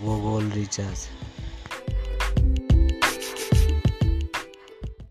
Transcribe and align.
वो 0.00 0.16
गोल 0.20 0.50
रिचार्ज 0.50 0.98